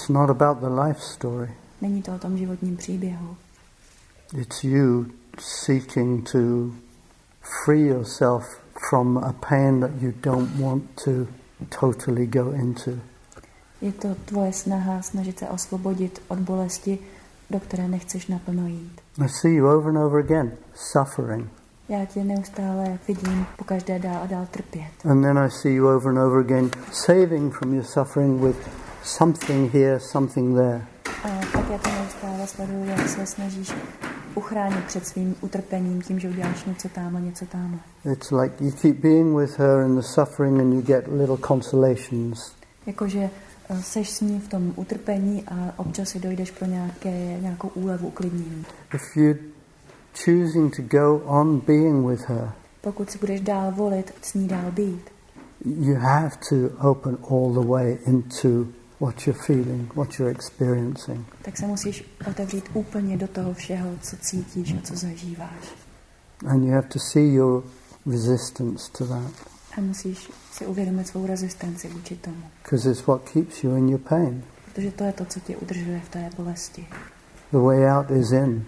It's 0.00 0.08
not 0.08 0.30
about 0.30 0.60
the 0.60 0.70
life 0.70 1.00
story. 1.00 1.50
Není 1.80 2.02
to 2.02 2.14
o 2.14 2.18
tom 2.18 2.38
životním 2.38 2.76
příběhu. 2.76 3.36
It's 4.40 4.64
you 4.64 5.06
seeking 5.38 6.30
to 6.32 6.38
free 7.64 7.86
yourself 7.86 8.44
from 8.88 9.18
a 9.18 9.32
pain 9.48 9.80
that 9.80 9.90
you 10.00 10.12
don't 10.22 10.60
want 10.60 10.82
to 11.04 11.10
totally 11.80 12.26
go 12.26 12.52
into. 12.52 12.90
Je 13.80 13.92
to 13.92 14.08
tvoje 14.24 14.52
snaha 14.52 15.02
snažit 15.02 15.38
se 15.38 15.48
osvobodit 15.48 16.22
od 16.28 16.38
bolesti, 16.38 16.98
do 17.50 17.60
které 17.60 17.88
nechceš 17.88 18.26
naplno 18.26 18.66
jít. 18.66 19.00
I 19.24 19.28
see 19.28 19.54
you 19.54 19.68
over 19.68 19.96
and 19.96 20.04
over 20.06 20.24
again 20.24 20.52
suffering. 20.74 21.48
Já 21.88 22.04
tě 22.04 22.24
neustále 22.24 22.98
vidím 23.08 23.46
po 23.56 23.64
každé 23.64 23.98
dál 23.98 24.22
a 24.22 24.26
dál 24.26 24.46
trpět. 24.50 24.92
And 25.10 25.22
then 25.22 25.38
I 25.38 25.50
see 25.50 25.74
you 25.74 25.96
over 25.96 26.10
and 26.10 26.18
over 26.18 26.40
again 26.40 26.70
saving 26.92 27.54
from 27.54 27.74
your 27.74 27.84
suffering 27.84 28.42
with 28.42 28.89
something 29.04 29.72
here, 29.72 30.00
something 30.00 30.56
there. 30.56 30.86
A 31.24 31.28
tak 31.52 31.70
já 31.70 31.78
to 31.78 31.88
neustále 31.90 32.46
sleduju, 32.46 32.84
jak 32.84 33.08
se 33.08 33.26
snažíš 33.26 33.72
uchránit 34.34 34.84
před 34.84 35.06
svým 35.06 35.36
utrpením 35.40 36.02
tím, 36.02 36.18
že 36.18 36.28
uděláš 36.28 36.64
něco 36.64 36.88
tamhle, 36.88 37.20
něco 37.20 37.46
tamhle. 37.46 37.78
It's 38.12 38.30
like 38.30 38.64
you 38.64 38.70
keep 38.70 38.96
being 38.96 39.36
with 39.36 39.58
her 39.58 39.80
in 39.86 39.96
the 39.96 40.02
suffering 40.02 40.60
and 40.60 40.72
you 40.72 40.82
get 40.82 41.04
little 41.08 41.36
consolations. 41.48 42.52
Jakože 42.86 43.30
eh, 43.68 43.82
seš 43.82 44.10
s 44.10 44.20
ní 44.20 44.40
v 44.40 44.48
tom 44.48 44.72
utrpení 44.76 45.44
a 45.48 45.72
občas 45.76 46.08
si 46.08 46.20
dojdeš 46.20 46.50
pro 46.50 46.66
nějaké, 46.66 47.38
nějakou 47.40 47.68
úlevu, 47.68 48.06
uklidnění. 48.06 48.64
If 48.94 49.16
you're 49.16 49.40
choosing 50.24 50.76
to 50.76 50.82
go 50.82 51.16
on 51.24 51.60
being 51.66 52.06
with 52.06 52.28
her, 52.28 52.50
Pokud 52.80 53.10
si 53.10 53.18
budeš 53.18 53.40
dál 53.40 53.72
volit 53.72 54.14
s 54.22 54.34
ní 54.34 54.48
dál 54.48 54.70
být, 54.70 55.10
you 55.64 55.94
have 55.94 56.30
to 56.48 56.56
open 56.90 57.18
all 57.30 57.52
the 57.52 57.68
way 57.68 57.98
into 58.06 58.66
what 59.00 59.26
you're 59.26 59.42
feeling, 59.46 59.94
what 59.94 60.18
you're 60.18 60.30
experiencing. 60.34 61.26
tak 61.42 61.56
se 61.56 61.66
musíš 61.66 62.04
otevřít 62.30 62.64
úplně 62.74 63.16
do 63.16 63.28
toho 63.28 63.54
všeho, 63.54 63.90
co 64.02 64.16
cítíš 64.16 64.74
a 64.74 64.80
co 64.82 64.96
zažíváš. 64.96 65.74
And 66.46 66.64
you 66.64 66.70
have 66.72 66.88
to 66.88 66.98
see 66.98 67.32
your 67.34 67.62
resistance 68.06 68.90
to 68.98 69.06
that 69.06 69.32
A 69.78 69.80
musíš 69.80 70.30
si 70.52 70.66
uvědomit 70.66 71.06
svou 71.08 71.26
rezistenci 71.26 71.88
vůči 71.88 72.16
tomu. 72.16 72.42
because 72.62 72.90
it's 72.90 73.06
what 73.06 73.30
keeps 73.30 73.64
you 73.64 73.76
in 73.76 73.88
your 73.88 74.00
pain. 74.00 74.42
Protože 74.64 74.90
to 74.90 75.04
je 75.04 75.12
to, 75.12 75.24
co 75.24 75.40
tě 75.40 75.56
udržuje 75.56 76.00
v 76.00 76.08
té 76.08 76.30
bolesti. 76.36 76.86
The 77.52 77.58
way 77.58 77.90
out 77.92 78.10
is 78.10 78.32
in. 78.32 78.64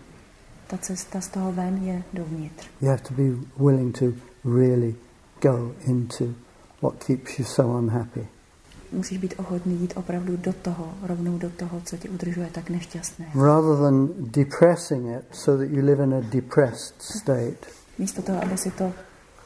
Ta 0.66 0.78
cesta 0.78 1.20
z 1.20 1.28
toho 1.28 1.52
ven 1.52 1.76
je 1.82 2.02
dovnitř. 2.12 2.68
You 2.80 2.88
have 2.88 3.02
to 3.02 3.14
be 3.14 3.22
willing 3.58 3.98
to 3.98 4.04
really 4.44 4.94
go 5.42 5.72
into 5.86 6.24
what 6.82 7.04
keeps 7.04 7.38
you 7.38 7.44
so 7.44 7.78
unhappy. 7.78 8.26
Musíš 8.92 9.18
být 9.18 9.34
ochotný 9.36 9.80
jít 9.80 9.92
opravdu 9.96 10.36
do 10.36 10.52
toho, 10.52 10.94
rovnou 11.02 11.38
do 11.38 11.50
toho, 11.50 11.80
co 11.84 11.96
tě 11.96 12.10
udržuje 12.10 12.48
tak 12.52 12.70
nešťastné. 12.70 13.26
rather 13.34 13.76
than 13.76 14.08
depressing 14.18 15.06
it 15.16 15.24
so 15.32 15.64
that 15.64 15.70
you 15.70 15.84
live 15.84 16.04
in 16.04 16.14
a 16.14 16.20
depressed 16.20 17.02
state. 17.02 17.66
Místo 17.98 18.22
toho, 18.22 18.42
aby 18.42 18.58
si 18.58 18.70
to 18.70 18.92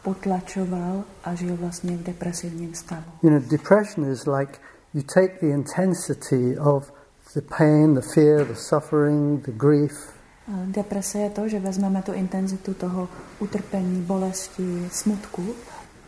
potlačoval 0.03 1.05
a 1.25 1.35
žil 1.35 1.57
vlastně 1.57 1.97
v 1.97 2.03
depresivním 2.03 2.75
stavu. 2.75 3.05
You 3.23 3.31
know, 3.31 3.49
depression 3.49 4.13
is 4.13 4.27
like 4.27 4.59
you 4.95 5.03
take 5.03 5.39
the 5.41 5.47
intensity 5.47 6.59
of 6.59 6.93
the 7.35 7.43
pain, 7.59 7.95
the 7.95 8.07
fear, 8.15 8.47
the 8.47 8.55
suffering, 8.55 9.43
the 9.43 9.53
grief, 9.53 10.17
Deprese 10.65 11.19
je 11.19 11.31
to, 11.31 11.49
že 11.49 11.61
vezmeme 11.61 12.03
tu 12.03 12.13
intenzitu 12.13 12.75
toho 12.75 13.09
utrpení, 13.39 14.03
bolesti, 14.03 14.89
smutku 14.93 15.55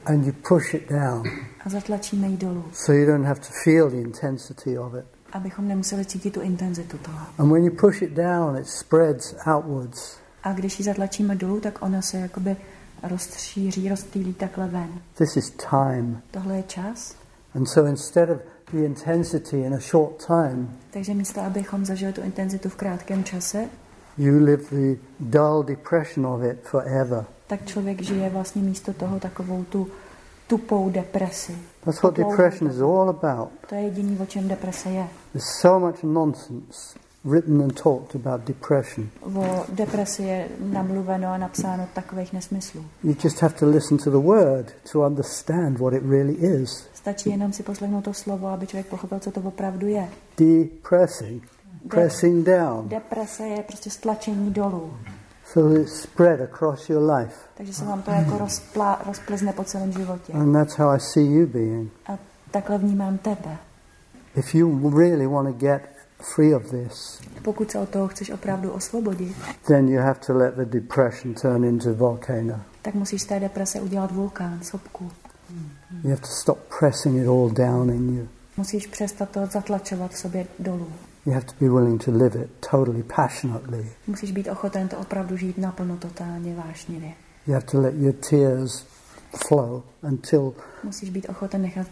and 0.08 0.26
you 0.26 0.32
push 0.48 0.74
it 0.74 0.88
down 0.90 1.22
a 1.66 1.68
zatlačíme 1.68 2.26
ji 2.28 2.36
dolů, 2.36 2.64
so 2.72 2.92
you 3.00 3.06
don't 3.06 3.26
have 3.26 3.40
to 3.40 3.48
feel 3.64 3.90
the 3.90 3.96
intensity 3.96 4.78
of 4.78 4.94
it. 4.94 5.04
abychom 5.32 5.68
nemuseli 5.68 6.04
cítit 6.04 6.30
tu 6.34 6.40
intenzitu 6.40 6.98
toho. 6.98 7.18
And 7.38 7.52
when 7.52 7.64
you 7.64 7.70
push 7.80 8.02
it 8.02 8.10
down, 8.10 8.56
it 8.56 8.66
spreads 8.66 9.34
outwards. 9.46 10.16
A 10.42 10.52
když 10.52 10.78
ji 10.78 10.84
zatlačíme 10.84 11.34
dolů, 11.36 11.60
tak 11.60 11.82
ona 11.82 12.02
se 12.02 12.16
jakoby 12.18 12.56
rozšíří, 13.02 13.88
rozptýlí 13.88 14.34
takhle 14.34 14.66
ven. 14.68 14.88
This 15.18 15.36
is 15.36 15.50
time. 15.70 16.22
Tohle 16.30 16.56
je 16.56 16.62
čas, 16.62 17.14
And 17.54 17.66
so 17.66 17.90
instead 17.90 18.30
of 18.30 18.38
the 18.72 18.78
intensity 18.84 19.60
in 19.60 19.74
a 19.74 19.78
short 19.80 20.26
time, 20.26 20.68
takže 20.90 21.14
místo, 21.14 21.40
abychom 21.40 21.84
zažili 21.84 22.12
tu 22.12 22.20
intenzitu 22.20 22.68
v 22.68 22.76
krátkém 22.76 23.24
čase, 23.24 23.68
you 24.18 24.44
live 24.44 24.62
the 24.70 25.00
dull 25.20 25.62
depression 25.62 26.26
of 26.26 26.42
it 26.42 26.58
forever. 26.62 27.24
Tak 27.48 27.66
člověk 27.66 28.02
žije 28.02 28.30
vlastně 28.30 28.62
místo 28.62 28.92
toho 28.92 29.20
takovou 29.20 29.64
tu 29.64 29.88
tupou 30.46 30.90
depresi. 30.90 31.58
That's 31.84 32.02
what 32.02 32.16
depression 32.16 32.70
is 32.70 32.80
all 32.80 33.08
about. 33.08 33.48
To 33.68 33.74
je 33.74 33.80
jediný, 33.80 34.18
o 34.18 34.26
čem 34.26 34.48
deprese 34.48 34.90
je. 34.90 35.06
There's 35.32 35.60
so 35.60 35.86
much 35.86 36.02
nonsense 36.02 36.98
written 37.24 37.62
and 37.62 37.82
talked 37.82 38.14
about 38.14 38.46
depression. 38.46 39.08
O 39.22 39.64
depresi 39.72 40.22
je 40.22 40.48
namluveno 40.60 41.28
a 41.28 41.38
napsáno 41.38 41.88
takových 41.94 42.32
nesmyslů. 42.32 42.84
You 43.04 43.14
just 43.24 43.42
have 43.42 43.54
to 43.54 43.66
listen 43.66 43.98
to 43.98 44.10
the 44.10 44.26
word 44.26 44.72
to 44.92 45.00
understand 45.00 45.78
what 45.78 45.94
it 45.94 46.02
really 46.10 46.34
is. 46.34 46.86
Stačí 46.94 47.30
jenom 47.30 47.52
si 47.52 47.62
poslechnout 47.62 48.04
to 48.04 48.14
slovo, 48.14 48.46
aby 48.46 48.66
člověk 48.66 48.86
pochopil, 48.86 49.18
co 49.18 49.30
to 49.30 49.40
opravdu 49.40 49.86
je. 49.86 50.08
Depressing, 50.38 51.42
pressing 51.88 52.46
down, 52.46 52.88
Deprese 52.88 53.42
je 53.42 53.62
prostě 53.62 53.90
stlačení 53.90 54.50
dolů. 54.50 54.92
So 55.52 55.80
it's 55.80 56.02
spread 56.02 56.40
across 56.40 56.90
your 56.90 57.12
life. 57.12 57.34
Takže 57.56 57.72
se 57.72 57.84
vám 57.84 58.02
to 58.02 58.10
jako 58.10 58.38
rozplá, 58.38 59.02
rozplizne 59.06 59.52
po 59.52 59.64
celém 59.64 59.92
životě. 59.92 60.32
And 60.32 60.52
that's 60.52 60.74
how 60.78 60.88
I 60.96 61.00
see 61.00 61.24
you 61.24 61.46
being. 61.46 61.90
A 62.06 62.18
takhle 62.50 62.78
vnímám 62.78 63.18
tebe. 63.18 63.56
If 64.36 64.54
you 64.54 64.90
really 64.98 65.26
want 65.26 65.48
to 65.48 65.54
get 65.66 65.82
free 66.34 66.54
of 66.54 66.62
this, 66.70 67.20
Pokud 67.42 67.70
se 67.70 67.78
od 67.78 67.88
toho 67.88 68.08
chceš 68.08 68.30
opravdu 68.30 68.70
osvobodit, 68.70 69.36
then 69.66 69.88
you 69.88 70.02
have 70.02 70.18
to 70.26 70.34
let 70.38 70.54
the 70.54 70.64
depression 70.64 71.34
turn 71.34 71.64
into 71.64 71.94
volcano. 71.94 72.60
tak 72.82 72.94
musíš 72.94 73.22
z 73.22 73.26
té 73.26 73.40
deprese 73.40 73.80
udělat 73.80 74.12
vulkán, 74.12 74.58
sopku. 74.62 75.10
You 76.04 76.10
have 76.10 76.20
to 76.20 76.26
stop 76.26 76.58
pressing 76.78 77.16
it 77.22 77.28
all 77.28 77.50
down 77.50 77.90
in 77.90 78.18
you. 78.18 78.28
Musíš 78.56 78.86
přestat 78.86 79.30
to 79.30 79.46
zatlačovat 79.46 80.10
v 80.10 80.18
sobě 80.18 80.46
dolů. 80.58 80.92
You 81.28 81.34
have 81.34 81.46
to 81.46 81.52
be 81.60 81.68
willing 81.68 82.04
to 82.04 82.10
live 82.10 82.34
it 82.42 82.50
totally 82.70 83.02
passionately. 83.02 83.92
Musíš 84.06 84.32
být 84.32 84.48
ochoten 84.48 84.88
to 84.88 84.98
opravdu 84.98 85.36
žít 85.36 85.58
naplno, 85.58 85.96
totálně, 85.96 86.54
vášnivě. 86.54 87.12
You 87.46 87.54
have 87.54 87.66
to 87.66 87.80
let 87.80 87.94
your 87.96 88.14
tears 88.30 88.86
flow 89.48 89.82
until 90.02 90.54
Musíš 90.84 91.10
být 91.10 91.28
ochoten 91.28 91.62
nechat 91.62 91.86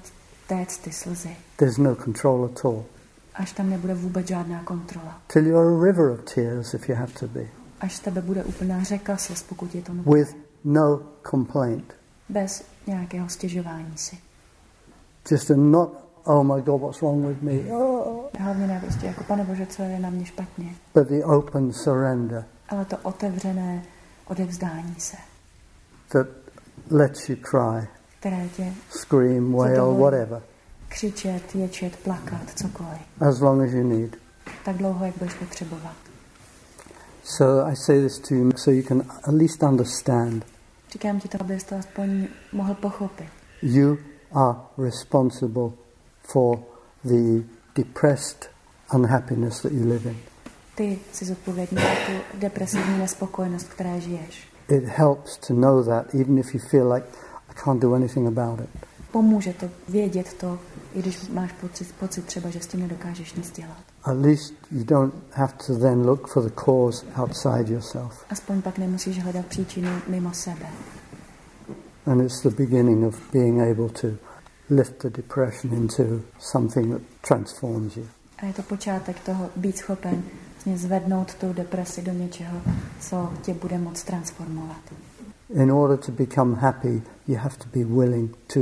téct 0.48 0.78
ty 0.78 0.92
slzy, 0.92 1.36
there's 1.56 1.78
no 1.78 1.94
control 1.96 2.44
at 2.44 2.64
all. 2.64 2.84
až 3.34 3.52
tam 3.52 3.70
nebude 3.70 3.94
vůbec 3.94 4.26
žádná 4.28 4.62
kontrola. 4.64 5.20
Till 5.32 5.46
you're 5.46 5.76
a 5.76 5.84
river 5.84 6.10
of 6.10 6.34
tears 6.34 6.74
if 6.74 6.88
you 6.88 6.94
have 6.96 7.12
to 7.20 7.28
be, 7.28 7.46
Až 7.80 7.98
tebe 7.98 8.22
bude 8.22 8.44
úplná 8.44 8.82
řeka 8.82 9.16
slz, 9.16 9.42
pokud 9.42 9.74
je 9.74 9.82
to 9.82 9.94
nutné. 9.94 10.12
with 10.18 10.36
no 10.64 11.00
complaint. 11.30 11.94
Bez 12.28 12.64
nějakého 12.86 13.28
stěžování 13.28 13.92
si. 13.96 14.18
Just 15.30 15.50
a 15.50 15.54
not, 15.56 16.05
oh 16.26 16.42
my 16.44 16.62
God, 16.62 16.80
what's 16.80 17.00
wrong 17.02 17.26
with 17.26 17.42
me? 17.42 17.72
Oh, 17.74 18.24
Hlavně 18.38 18.66
ne 18.66 18.80
prostě 18.80 19.06
jako, 19.06 19.24
pane 19.24 19.44
Bože, 19.44 19.66
co 19.66 19.82
je 19.82 19.98
na 20.00 20.10
mě 20.10 20.24
špatně. 20.24 20.74
but 20.94 21.08
the 21.08 21.24
open 21.24 21.72
surrender 21.72 22.44
Ale 22.68 22.84
to 22.84 22.96
otevřené 23.02 23.82
odevzdání 24.26 24.94
se, 24.98 25.16
that 26.08 26.26
lets 26.90 27.28
you 27.28 27.36
cry, 27.36 27.88
které 28.20 28.48
tě 28.56 28.72
scream, 28.90 29.52
wail, 29.52 29.94
whatever, 29.94 30.42
křičet, 30.88 31.54
ječet, 31.54 31.96
plakat, 31.96 32.50
cokoliv. 32.54 32.98
as 33.20 33.40
long 33.40 33.62
as 33.68 33.72
you 33.72 33.82
need. 33.88 34.16
Tak 34.64 34.76
dlouho, 34.76 35.04
jak 35.06 35.18
budeš 35.18 35.34
potřebovat. 35.34 35.96
So 37.24 37.70
I 37.70 37.76
say 37.76 38.00
this 38.02 38.18
to 38.18 38.34
you 38.34 38.50
so 38.56 38.70
you 38.70 38.82
can 38.88 39.02
at 39.24 39.34
least 39.34 39.62
understand 39.62 40.44
Říkám 40.92 41.20
ti 41.20 41.28
to, 41.28 41.40
abys 41.40 41.64
to 41.64 41.74
aspoň 41.76 42.26
mohl 42.52 42.74
pochopit. 42.74 43.26
you 43.62 43.96
are 44.32 44.58
responsible 44.78 45.70
for 46.32 46.58
the 47.04 47.42
depressed 47.74 48.50
unhappiness 48.92 49.62
that 49.62 49.72
you 49.72 49.88
live 49.88 50.10
in. 50.10 50.16
Ty 50.74 50.98
jsi 51.12 51.24
zodpovědný 51.24 51.78
za 51.78 51.88
tu 52.06 52.38
depresivní 52.38 52.98
nespokojenost, 52.98 53.68
které 53.68 54.00
žiješ. 54.00 54.48
It 54.68 54.84
helps 54.84 55.36
to 55.36 55.54
know 55.54 55.84
that 55.84 56.14
even 56.14 56.38
if 56.38 56.54
you 56.54 56.60
feel 56.70 56.92
like 56.92 57.06
I 57.50 57.54
can't 57.64 57.82
do 57.82 57.94
anything 57.94 58.38
about 58.38 58.60
it. 58.60 58.68
Pomůže 59.12 59.52
to 59.52 59.70
vědět 59.88 60.34
to, 60.34 60.58
i 60.94 61.02
když 61.02 61.28
máš 61.28 61.52
pocit, 61.52 61.94
pocit 62.00 62.24
třeba, 62.24 62.50
že 62.50 62.60
s 62.60 62.66
tím 62.66 62.80
nedokážeš 62.80 63.34
nic 63.34 63.50
dělat. 63.50 63.76
At 64.04 64.16
least 64.16 64.54
you 64.70 64.84
don't 64.84 65.14
have 65.32 65.52
to 65.66 65.78
then 65.78 66.06
look 66.06 66.28
for 66.28 66.42
the 66.42 66.54
cause 66.64 67.06
outside 67.22 67.72
yourself. 67.72 68.24
Aspoň 68.30 68.62
pak 68.62 68.78
nemusíš 68.78 69.22
hledat 69.22 69.46
příčinu 69.46 69.90
mimo 70.08 70.32
sebe. 70.32 70.66
And 72.06 72.20
it's 72.20 72.40
the 72.40 72.50
beginning 72.50 73.04
of 73.04 73.32
being 73.32 73.60
able 73.60 73.88
to 73.88 74.08
lift 74.70 74.98
the 74.98 75.10
depression 75.10 75.72
into 75.72 76.02
something 76.38 76.92
that 76.92 77.02
transforms 77.28 77.96
you. 77.96 78.06
A 78.38 78.46
je 78.46 78.52
to 78.52 78.62
počátek 78.62 79.20
toho 79.20 79.50
být 79.56 79.76
schopen 79.76 80.22
vlastně 80.66 80.88
zvednout 80.88 81.34
tu 81.34 81.52
depresi 81.52 82.02
do 82.02 82.12
něčeho, 82.12 82.60
co 83.00 83.32
tě 83.42 83.54
bude 83.54 83.78
moct 83.78 84.04
transformovat. 84.04 84.80
In 85.50 85.72
order 85.72 85.98
to 85.98 86.12
become 86.12 86.56
happy, 86.56 87.02
you 87.28 87.36
have 87.38 87.56
to 87.56 87.64
be 87.78 87.84
willing 87.84 88.36
to 88.46 88.60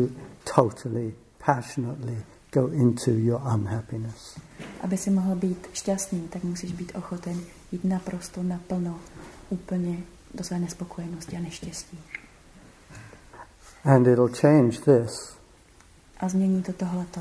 totally, 0.56 1.14
passionately 1.46 2.16
go 2.52 2.68
into 2.68 3.10
your 3.10 3.40
unhappiness. 3.54 4.38
aby 4.80 4.96
si 4.96 5.10
mohl 5.10 5.34
být 5.34 5.66
šťastný, 5.72 6.28
tak 6.28 6.44
musíš 6.44 6.72
být 6.72 6.92
ochoten 6.94 7.40
jít 7.72 7.84
naprosto 7.84 8.42
naplno, 8.42 9.00
úplně 9.50 9.98
do 10.34 10.44
své 10.44 10.58
nespokojenosti 10.58 11.36
a 11.36 11.40
neštěstí. 11.40 11.98
And 13.84 14.06
it'll 14.06 14.34
change 14.40 14.78
this. 14.78 15.36
A 16.24 16.28
změní 16.28 16.62
to 16.62 16.72
tohleto. 16.72 17.20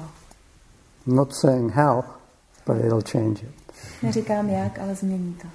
I'm 1.07 1.15
not 1.15 1.35
saying 1.35 1.71
how, 1.71 2.03
but 2.65 2.85
it'll 2.85 3.01
change 3.01 3.43
it. 3.43 3.73
Neříkám 4.03 4.49
jak, 4.49 4.79
ale 4.79 4.95
změní 4.95 5.33
to. 5.41 5.47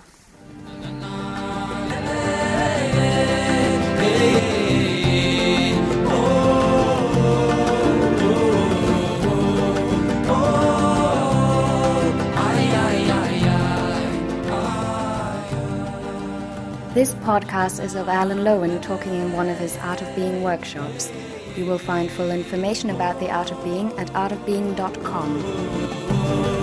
This 16.95 17.15
podcast 17.15 17.81
is 17.81 17.95
of 17.95 18.09
Alan 18.09 18.45
Lowen 18.45 18.81
talking 18.81 19.15
in 19.15 19.33
one 19.33 19.49
of 19.49 19.59
his 19.59 19.77
Art 19.77 20.03
of 20.03 20.15
Being 20.15 20.43
workshops. 20.43 21.11
You 21.59 21.67
will 21.67 21.77
find 21.77 22.09
full 22.09 22.31
information 22.31 22.91
about 22.91 23.19
the 23.19 23.33
Art 23.33 23.51
of 23.51 23.65
Being 23.65 23.91
at 23.99 24.07
artofbeing.com. 24.13 26.58